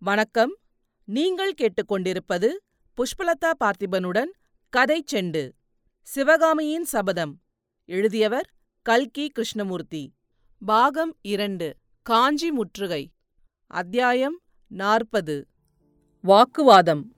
வணக்கம். 0.00 0.56
நீங்கள் 1.04 1.54
கேட்டுக்கொண்டிருப்பது 1.54 2.48
புஷ்பலதா 2.94 3.52
பார்த்திபனுடன் 3.64 4.30
கதை 4.68 5.04
செண்டு 5.12 5.50
சிவகாமியின் 6.02 6.84
சபதம். 6.84 7.40
எழுதியவர் 7.84 8.50
கல்கி 8.82 9.28
கிருஷ்ணமூர்த்தி. 9.28 10.12
பாகம் 10.66 11.16
இரண்டு 11.22 11.76
காஞ்சி 12.02 12.50
முற்றுகை. 12.50 13.10
அத்தியாயம் 13.66 14.40
நாற்பது. 14.68 15.46
வாக்குவாதம். 16.22 17.14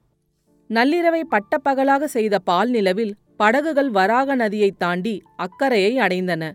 நள்ளிரவை 0.68 1.22
பட்டப்பகலாக 1.22 2.04
செய்த 2.04 2.38
பால் 2.38 2.70
நிலவில் 2.70 3.16
படகுகள் 3.36 3.90
வராக 3.90 4.36
நதியைத் 4.36 4.78
தாண்டி 4.78 5.22
அக்கரையை 5.36 5.96
அடைந்தன. 5.96 6.52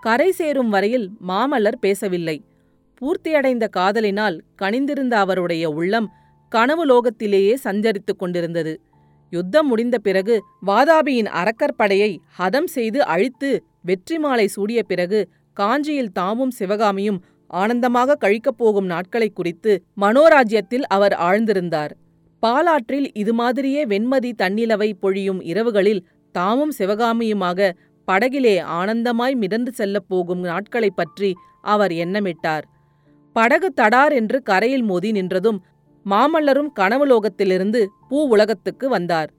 கரை 0.00 0.30
சேரும் 0.30 0.68
வரையில் 0.68 1.10
மாமல்லர் 1.28 1.76
பேசவில்லை. 1.80 2.44
பூர்த்தியடைந்த 3.00 3.68
காதலினால் 3.68 4.42
கனிந்திருந்த 4.62 5.14
அவருடைய 5.14 5.68
உள்ளம் 5.68 6.12
கனவு 6.48 6.86
லோகத்திலேயே 6.86 7.54
சஞ்சரித்துக் 7.64 8.18
கொண்டிருந்தது. 8.18 8.80
யுத்தம் 9.30 9.66
முடிந்த 9.66 9.98
பிறகு 9.98 10.44
வாதாபியின் 10.66 11.28
அரக்கற்படையை 11.30 12.18
ஹதம் 12.38 12.66
செய்து 12.66 13.04
அழித்து 13.04 13.64
வெற்றி 13.82 14.18
மாலை 14.18 14.46
சூடிய 14.46 14.82
பிறகு 14.82 15.28
காஞ்சியில் 15.52 16.12
தாமும் 16.12 16.50
சிவகாமியும் 16.50 17.24
ஆனந்தமாக 17.46 18.14
கழிக்கப் 18.14 18.58
போகும் 18.58 18.86
நாட்களை 18.86 19.28
குறித்து 19.28 19.84
மனோராஜ்யத்தில் 20.00 20.82
அவர் 20.88 21.12
ஆழ்ந்திருந்தார். 21.12 21.90
பாலாற்றில் 22.40 23.14
இது 23.14 23.34
மாதிரியே 23.34 23.84
வெண்மதி 23.84 24.32
தன்னிலவை 24.42 24.92
பொழியும் 24.92 25.40
இரவுகளில் 25.40 26.00
தாமும் 26.32 26.72
சிவகாமியுமாக 26.78 27.72
படகிலே 28.12 28.62
ஆனந்தமாய் 28.62 29.34
மிதந்து 29.34 29.72
செல்லப் 29.72 30.08
போகும் 30.08 30.40
நாட்களைப் 30.40 30.96
பற்றி 30.96 31.34
அவர் 31.60 31.92
எண்ணமிட்டார். 31.92 32.62
படகு 33.34 33.72
தடார் 33.72 34.12
என்று 34.12 34.42
கரையில் 34.42 34.82
மோதி 34.82 35.12
நின்றதும் 35.12 35.58
மாமல்லரும் 36.10 36.68
கனவுலோகத்திலிருந்து 36.80 37.86
பூ 38.08 38.28
உலகத்துக்கு 38.28 38.88
வந்தார். 38.88 39.32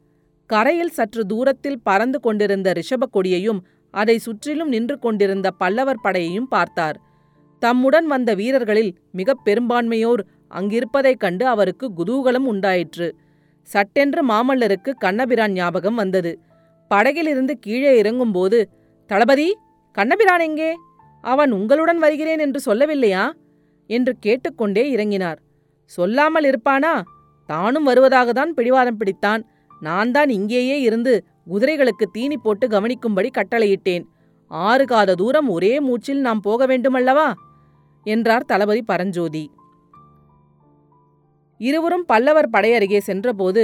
கரையில் 0.46 0.90
சற்று 0.90 1.26
தூரத்தில் 1.26 1.82
பறந்து 1.84 2.20
கொண்டிருந்த 2.20 2.74
ரிஷப 2.74 3.04
கொடியையும் 3.12 3.66
அதை 3.92 4.18
சுற்றிலும் 4.18 4.68
நின்று 4.68 5.00
கொண்டிருந்த 5.00 5.52
பல்லவர் 5.52 6.00
படையையும் 6.04 6.48
பார்த்தார். 6.48 7.00
தம்முடன் 7.60 8.08
வந்த 8.08 8.34
வீரர்களில் 8.34 8.96
மிகப் 9.12 9.40
பெரும்பான்மையோர் 9.46 10.20
அங்கிருப்பதைக் 10.50 11.20
கண்டு 11.20 11.48
அவருக்கு 11.48 11.92
குதூகலம் 11.98 12.46
உண்டாயிற்று. 12.46 13.16
சட்டென்று 13.62 14.28
மாமல்லருக்கு 14.28 14.92
கண்ணபிரான் 14.92 15.52
ஞாபகம் 15.52 15.96
வந்தது. 15.96 16.40
படகிலிருந்து 16.88 17.58
கீழே 17.60 18.02
இறங்கும்போது 18.02 18.64
தளபதி 19.08 19.58
கண்ணபிரான் 19.92 20.40
எங்கே? 20.40 20.74
அவன் 21.22 21.52
உங்களுடன் 21.52 21.98
வருகிறேன் 21.98 22.40
என்று 22.40 22.74
சொல்லவில்லையா? 22.74 23.32
என்று 23.90 24.14
கேட்டுக்கொண்டே 24.20 24.92
இறங்கினார். 24.92 25.40
சொல்லாமல் 25.86 26.44
இருப்பானா? 26.44 26.94
தானும் 27.46 27.88
வருவதாகத்தான் 27.88 28.54
பிடிவாதம் 28.54 29.00
பிடித்தான். 29.00 29.42
நான் 29.82 30.12
தான் 30.12 30.30
இங்கேயே 30.30 30.82
இருந்து 30.82 31.14
குதிரைகளுக்கு 31.50 32.06
தீனி 32.12 32.38
போட்டு 32.38 32.68
கவனிக்கும்படி 32.68 33.30
கட்டளையிட்டேன். 33.38 34.04
ஆறு 34.52 34.86
காத 34.86 35.16
தூரம் 35.16 35.50
ஒரே 35.50 35.80
மூச்சில் 35.80 36.22
நாம் 36.22 36.42
போக 36.42 36.66
வேண்டுமல்லவா? 36.66 37.34
என்றார் 38.06 38.46
தளபதி 38.46 38.82
பரஞ்சோதி. 38.82 39.44
இருவரும் 41.60 42.06
பல்லவர் 42.06 42.50
படையருகே 42.50 42.98
சென்றபோது 42.98 43.64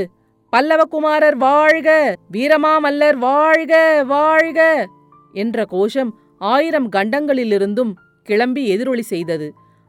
பல்லவகுமாரர் 0.54 1.36
வாழ்க! 1.36 1.90
வீரமாமல்லர் 2.32 3.16
வாழ்க! 3.16 3.74
வாழ்க! 4.04 4.88
என்ற 5.34 5.66
கோஷம் 5.66 6.12
ஆயிரம் 6.38 6.90
கண்டங்களிலிருந்தும் 6.90 7.92
கிளம்பி 8.28 8.68
எதிரொலி 8.68 9.02
செய்தது. 9.02 9.48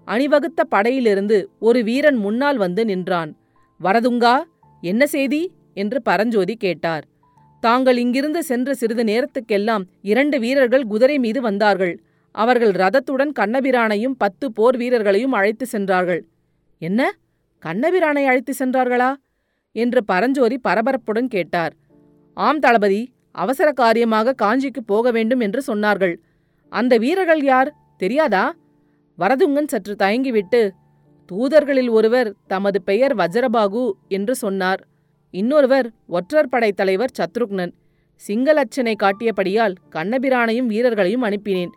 அணிவகுத்த 0.09 0.61
படையிலிருந்து 0.65 1.45
ஒரு 1.59 1.83
வீரன் 1.83 2.17
முன்னால் 2.17 2.57
வந்து 2.57 2.85
நின்றான். 2.85 3.37
வரதுங்கா 3.81 4.43
என்ன 4.81 5.07
செய்தி 5.07 5.53
என்று 5.75 6.03
பரஞ்சோதி 6.03 6.55
கேட்டார். 6.57 7.05
தாங்கள் 7.61 7.97
இங்கிருந்து 7.97 8.43
சென்ற 8.43 8.75
சிறிது 8.75 9.05
நேரத்துக்கெல்லாம் 9.05 9.85
இரண்டு 10.03 10.41
வீரர்கள் 10.41 10.85
குதிரை 10.87 11.19
மீது 11.19 11.41
வந்தார்கள். 11.41 11.95
அவர்கள் 12.31 12.73
ரதத்துடன் 12.73 13.33
கண்ணபிரானையும் 13.39 14.17
பத்து 14.19 14.53
போர் 14.53 14.77
வீரர்களையும் 14.77 15.33
அழைத்து 15.33 15.67
சென்றார்கள் 15.67 16.23
என்ன? 16.79 17.01
கண்ணபிரானை 17.63 18.25
அழைத்து 18.25 18.53
சென்றார்களா 18.59 19.11
என்று 19.73 20.05
பரஞ்சோதி 20.05 20.61
பரபரப்புடன் 20.69 21.29
கேட்டார். 21.29 21.75
ஆம் 22.37 22.59
தளபதி 22.59 23.13
அவசர 23.31 23.73
காரியமாக 23.73 24.35
காஞ்சிக்கு 24.43 24.83
போக 24.87 25.11
வேண்டும் 25.11 25.41
என்று 25.41 25.61
சொன்னார்கள். 25.67 26.15
அந்த 26.69 26.99
வீரர்கள் 26.99 27.43
யார்? 27.43 27.71
தெரியாதா? 27.97 28.45
வரதுங்கன் 29.19 29.71
சற்று 29.73 29.95
தயங்கிவிட்டு 29.99 30.61
தூதர்களில் 31.31 31.91
ஒருவர் 31.91 32.31
தமது 32.47 32.83
பெயர் 32.83 33.15
வஜ்ரபாகு 33.17 33.85
என்று 34.09 34.35
சொன்னார். 34.35 34.81
இன்னொருவர் 35.31 35.87
ஒற்றர் 36.07 36.49
படை 36.49 36.71
தலைவர் 36.73 37.15
சத்ருக்னன். 37.19 37.73
சிங்களச்சனை 38.23 38.95
காட்டியபடியால் 39.03 39.75
கண்ணபிரானையும் 39.95 40.71
வீரர்களையும் 40.73 41.23
அனுப்பினேன். 41.23 41.73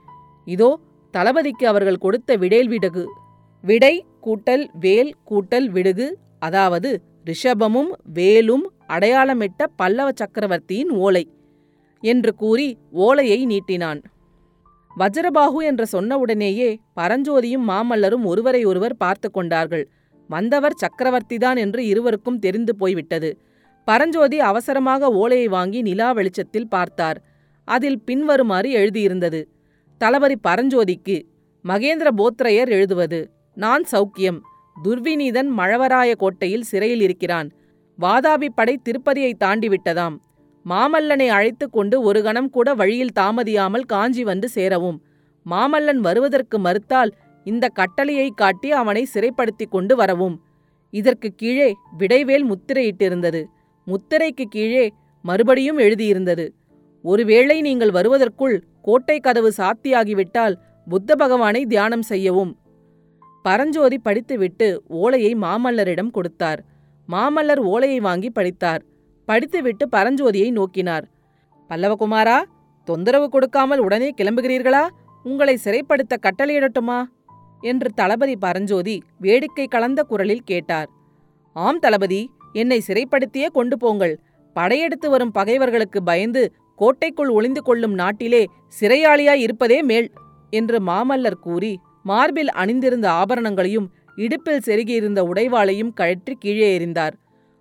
இதோ 0.48 0.80
தளபதிக்கு 1.14 1.66
அவர்கள் 1.68 2.04
கொடுத்த 2.06 2.36
விடேல் 2.36 2.70
விடகு. 2.70 3.06
விடை 3.64 4.06
கூட்டல் 4.26 4.66
வேல் 4.80 5.12
கூட்டல் 5.30 5.68
விடுகு. 5.68 6.08
அதாவது 6.40 6.90
ரிஷபமும் 7.26 7.92
வேலும் 8.14 8.66
அடையாளமிட்ட 8.88 9.64
பல்லவ 9.76 10.10
சக்கரவர்த்தியின் 10.16 10.92
ஓலை 11.06 11.24
என்று 12.04 12.32
கூறி 12.36 12.68
ஓலையை 13.06 13.40
நீட்டினான். 13.46 14.02
வஜ்ரபாகு 15.00 15.60
என்று 15.62 15.86
சொன்னவுடனேயே 15.92 16.70
பரஞ்சோதியும் 16.96 17.66
மாமல்லரும் 17.68 18.24
ஒருவரை 18.24 18.66
ஒருவர் 18.66 18.96
பார்த்து 18.98 19.32
கொண்டார்கள். 19.32 19.86
வந்தவர் 20.28 20.80
சக்கரவர்த்திதான் 20.82 21.58
என்று 21.58 21.86
இருவருக்கும் 21.86 22.40
தெரிந்து 22.40 22.76
போய்விட்டது. 22.76 23.30
பரஞ்சோதி 23.88 24.40
அவசரமாக 24.40 25.10
ஓலையை 25.12 25.48
வாங்கி 25.48 25.82
நிலா 25.82 26.12
வெளிச்சத்தில் 26.12 26.68
பார்த்தார். 26.68 27.20
அதில் 27.68 28.00
பின்வருமாறு 28.02 28.70
எழுதியிருந்தது. 28.72 29.42
தளபதி 29.98 30.36
பரஞ்சோதிக்கு 30.48 31.18
மகேந்திர 31.66 32.08
போத்ரையர் 32.18 32.70
எழுதுவது 32.70 33.20
நான் 33.54 33.84
சௌக்கியம். 33.92 34.40
துர்விநீதன் 34.84 35.50
மழவராய 35.58 36.12
கோட்டையில் 36.16 36.62
சிறையில் 36.62 37.02
இருக்கிறான். 37.02 37.50
வாதாபி 38.00 38.48
படை 38.56 38.80
திருப்பதியை 38.84 39.34
தாண்டிவிட்டதாம். 39.44 40.16
மாமல்லனை 40.70 41.28
அழைத்து 41.28 41.70
கொண்டு 41.70 42.02
ஒரு 42.02 42.24
கணம் 42.24 42.50
கூட 42.50 42.74
வழியில் 42.74 43.16
தாமதியாமல் 43.20 43.86
காஞ்சி 43.86 44.24
வந்து 44.24 44.50
சேரவும். 44.50 45.02
மாமல்லன் 45.46 45.98
வருவதற்கு 45.98 46.60
மறுத்தால் 46.60 47.14
இந்த 47.44 47.68
கட்டளையை 47.68 48.30
காட்டி 48.36 48.72
அவனை 48.72 49.06
சிறைப்படுத்திக் 49.06 49.72
கொண்டு 49.72 49.96
வரவும். 49.96 50.42
இதற்கு 50.90 51.30
கீழே 51.36 51.74
விடைவேல் 52.00 52.46
முத்திரையிட்டிருந்தது. 52.52 53.46
முத்திரைக்கு 53.88 54.46
கீழே 54.50 54.92
மறுபடியும் 55.22 55.78
எழுதியிருந்தது. 55.78 56.46
ஒருவேளை 57.02 57.62
நீங்கள் 57.62 57.92
வருவதற்குள் 57.92 58.64
கோட்டை 58.82 59.20
கதவு 59.20 59.52
சாத்தியாகிவிட்டால் 59.58 60.56
புத்த 60.88 61.16
பகவானை 61.16 61.66
தியானம் 61.66 62.02
செய்யவும். 62.02 62.58
பரஞ்சோதி 63.42 63.98
படித்துவிட்டு 63.98 64.84
ஓலையை 64.88 65.36
மாமல்லரிடம் 65.36 66.12
கொடுத்தார். 66.12 66.62
மாமல்லர் 67.10 67.62
ஓலையை 67.74 68.00
வாங்கி 68.00 68.30
படித்தார். 68.30 68.84
படித்துவிட்டு 69.28 69.86
பரஞ்சோதியை 69.92 70.50
நோக்கினார். 70.52 71.06
பல்லவகுமாரா 71.70 72.38
தொந்தரவு 72.88 73.30
கொடுக்காமல் 73.30 73.80
உடனே 73.80 74.10
கிளம்புகிறீர்களா? 74.18 74.84
உங்களை 75.24 75.56
சிறைப்படுத்த 75.64 76.16
கட்டளையிடட்டுமா? 76.22 77.00
என்று 77.62 77.90
தளபதி 77.96 78.36
பரஞ்சோதி 78.36 78.96
வேடிக்கை 79.18 79.66
கலந்த 79.68 80.04
குரலில் 80.04 80.44
கேட்டார். 80.44 80.90
ஆம் 81.56 81.80
தளபதி 81.80 82.22
என்னை 82.54 82.82
சிறைப்படுத்தியே 82.88 83.48
கொண்டு 83.48 83.78
போங்கள். 83.78 84.16
படையெடுத்து 84.56 85.10
வரும் 85.10 85.32
பகைவர்களுக்கு 85.32 86.04
பயந்து 86.04 86.44
கோட்டைக்குள் 86.76 87.30
ஒளிந்து 87.30 87.62
கொள்ளும் 87.62 87.94
நாட்டிலே 87.94 88.44
சிறையாளியாய் 88.80 89.42
இருப்பதே 89.42 89.82
மேல் 89.82 90.08
என்று 90.50 90.78
மாமல்லர் 90.80 91.42
கூறி 91.42 91.74
மார்பில் 92.04 92.52
அணிந்திருந்த 92.52 93.08
ஆபரணங்களையும் 93.12 93.88
இடுப்பில் 94.16 94.66
செருகியிருந்த 94.66 95.20
உடைவாளையும் 95.22 95.94
கழற்றி 95.94 96.34
கீழே 96.36 96.68
எறிந்தார். 96.78 97.16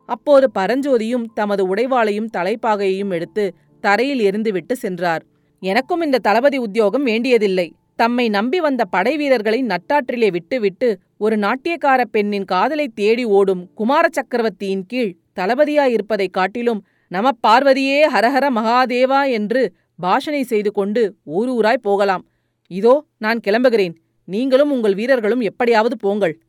அப்போது 0.07 0.51
பரஞ்சோதியும் 0.55 1.25
தமது 1.35 1.75
உடைவாளையும் 1.75 2.31
தலைப்பாகையையும் 2.37 3.11
எடுத்து 3.11 3.55
தரையில் 3.81 4.31
எரிந்துவிட்டு 4.31 4.73
சென்றார். 4.73 5.25
எனக்கும் 5.61 6.01
இந்த 6.01 6.19
தளபதி 6.19 6.59
உத்தியோகம் 6.59 7.03
வேண்டியதில்லை. 7.03 7.75
தம்மை 7.97 8.29
நம்பி 8.29 8.61
வந்த 8.61 8.85
படை 8.85 9.17
வீரர்களை 9.17 9.65
நட்டாற்றிலே 9.65 10.31
விட்டுவிட்டு 10.31 10.99
ஒரு 11.19 11.37
நாட்டியக்கார 11.37 12.05
பெண்ணின் 12.05 12.45
காதலை 12.45 12.89
தேடி 12.89 13.25
ஓடும் 13.25 13.71
குமார 13.75 14.09
சக்கரவர்த்தியின் 14.11 14.87
கீழ் 14.87 15.17
தளபதியாயிருப்பதைக் 15.41 16.31
காட்டிலும் 16.31 16.87
நம 17.09 17.31
பார்வதியே 17.47 18.03
ஹரஹர 18.15 18.47
மகாதேவா 18.57 19.31
என்று 19.31 19.73
பாஷனை 20.03 20.41
செய்து 20.43 20.73
கொண்டு 20.73 21.17
ஊரூராய் 21.27 21.83
போகலாம். 21.83 22.29
இதோ 22.67 23.05
நான் 23.19 23.41
கிளம்புகிறேன். 23.47 23.95
நீங்களும் 24.25 24.71
உங்கள் 24.71 24.95
வீரர்களும் 24.95 25.41
எப்படியாவது 25.41 25.97
போங்கள். 25.97 26.43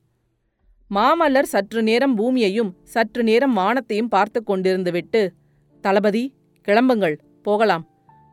மாமல்லர் 0.91 1.51
சற்று 1.51 1.81
நேரம் 1.81 2.15
பூமியையும் 2.15 2.71
சற்று 2.83 3.21
நேரம் 3.23 3.53
வானத்தையும் 3.53 4.09
பார்த்து 4.09 4.39
கொண்டிருந்துவிட்டு 4.41 5.21
தளபதி 5.83 6.23
கிளம்புங்கள் 6.67 7.15
போகலாம். 7.41 7.83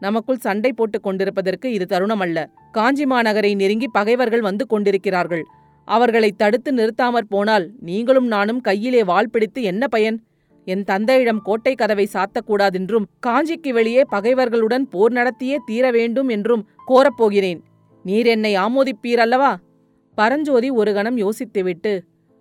நமக்குள் 0.03 0.43
சண்டை 0.47 0.71
போட்டுக் 0.73 1.03
கொண்டிருப்பதற்கு 1.03 1.67
இது 1.73 1.87
தருணமல்ல. 1.91 2.39
காஞ்சி 2.73 3.05
மாநகரை 3.05 3.53
நெருங்கி 3.55 3.89
பகைவர்கள் 3.93 4.41
வந்து 4.41 4.67
கொண்டிருக்கிறார்கள். 4.67 5.45
அவர்களை 5.89 6.31
தடுத்து 6.33 6.71
நிறுத்தாமற் 6.73 7.31
போனால் 7.31 7.67
நீங்களும் 7.81 8.29
நானும் 8.29 8.61
கையிலே 8.61 9.03
வாள் 9.05 9.31
பிடித்து 9.31 9.63
என்ன 9.63 9.89
பயன்? 9.89 10.19
என் 10.67 10.85
தந்தையிடம் 10.85 11.43
கோட்டை 11.43 11.75
கதவை 11.75 12.07
சாத்தக்கூடாதென்றும் 12.13 13.09
காஞ்சிக்கு 13.27 13.71
வெளியே 13.73 14.03
பகைவர்களுடன் 14.11 14.85
போர் 14.91 15.13
நடத்தியே 15.13 15.57
தீர 15.67 15.85
வேண்டும் 15.91 16.29
என்றும் 16.29 16.67
கோரப்போகிறேன் 16.89 17.61
நீர் 18.05 18.27
என்னை 18.27 18.53
ஆமோதிப்பீர் 18.57 19.23
அல்லவா 19.25 19.53
பரஞ்சோதி 20.19 20.69
ஒரு 20.71 20.91
கணம் 20.93 21.19
யோசித்துவிட்டு 21.19 21.93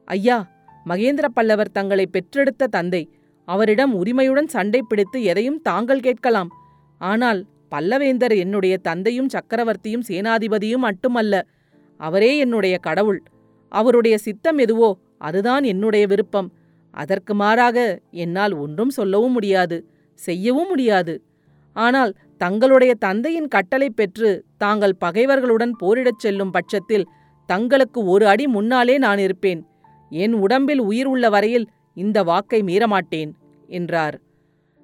ஐயா 0.08 0.38
மகேந்திர 0.86 1.26
பல்லவர் 1.38 1.76
தங்களை 1.78 2.06
பெற்றெடுத்த 2.06 2.68
தந்தை. 2.68 3.02
அவரிடம் 3.48 3.94
உரிமையுடன் 3.94 4.50
சண்டை 4.56 4.82
பிடித்து 4.82 5.18
எதையும் 5.24 5.60
தாங்கள் 5.62 6.06
கேட்கலாம். 6.08 6.50
ஆனால் 7.02 7.40
பல்லவேந்தர் 7.74 8.36
என்னுடைய 8.44 8.76
தந்தையும் 8.78 9.30
சக்கரவர்த்தியும் 9.30 10.08
சேனாதிபதியும் 10.10 10.86
மட்டுமல்ல 10.88 11.44
அவரே 12.00 12.32
என்னுடைய 12.38 12.76
கடவுள். 12.78 13.22
அவருடைய 13.72 14.16
சித்தம் 14.18 14.58
எதுவோ 14.58 14.90
அதுதான் 15.18 15.64
என்னுடைய 15.64 16.06
விருப்பம். 16.08 16.50
அதற்கு 16.94 17.34
மாறாக 17.34 17.78
என்னால் 18.24 18.54
ஒன்றும் 18.54 18.90
சொல்லவும் 18.90 19.32
முடியாது 19.32 19.78
செய்யவும் 20.20 20.68
முடியாது. 20.68 21.14
ஆனால் 21.76 22.12
தங்களுடைய 22.38 22.94
தந்தையின் 23.06 23.48
கட்டளை 23.48 23.90
பெற்று 23.90 24.30
தாங்கள் 24.58 25.00
பகைவர்களுடன் 25.00 25.74
போரிடச் 25.82 26.24
செல்லும் 26.24 26.52
பட்சத்தில் 26.52 27.10
தங்களுக்கு 27.50 28.00
ஒரு 28.06 28.26
அடி 28.28 28.46
முன்னாலே 28.48 28.96
நான் 28.98 29.18
இருப்பேன். 29.18 29.62
என் 30.12 30.34
உடம்பில் 30.34 30.80
உயிர் 30.80 31.06
உள்ள 31.06 31.30
வரையில் 31.30 31.70
இந்த 31.94 32.24
வாக்கை 32.24 32.62
மீறமாட்டேன் 32.62 33.32
என்றார். 33.68 34.20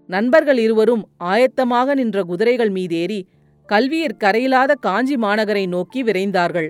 நண்பர்கள் 0.07 0.57
இருவரும் 0.57 1.09
ஆயத்தமாக 1.19 1.93
நின்ற 1.93 2.23
குதிரைகள் 2.23 2.71
மீதேறி 2.71 3.21
கல்வியிற் 3.69 4.17
கரையிலாத 4.19 4.73
காஞ்சி 4.73 5.15
மாநகரை 5.15 5.67
நோக்கி 5.67 6.03
விரைந்தார்கள். 6.03 6.69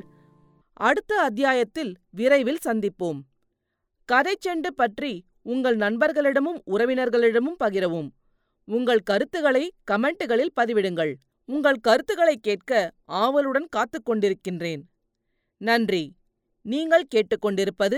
அடுத்த 0.74 1.16
அத்தியாயத்தில் 1.16 1.96
விரைவில் 2.10 2.58
சந்திப்போம். 2.66 3.20
கதை 4.06 4.36
செண்டு 4.48 4.68
பற்றி 4.68 5.26
உங்கள் 5.42 5.78
நண்பர்களிடமும் 5.78 6.60
உறவினர்களிடமும் 6.72 7.60
பகிரவும். 7.64 8.10
உங்கள் 8.66 9.00
கருத்துக்களை 9.00 9.74
கமெண்ட்டுகளில் 9.92 10.54
பதிவிடுங்கள். 10.62 11.14
உங்கள் 11.46 11.76
கருத்துக்களை 11.76 12.38
கேட்க 12.42 12.92
ஆவலுடன் 13.06 13.68
காத்துக் 13.70 14.10
கொண்டிருக்கின்றேன். 14.10 14.82
நன்றி. 15.58 16.16
நீங்கள் 16.62 17.08
கேட்டுக்கொண்டிருப்பது 17.16 17.98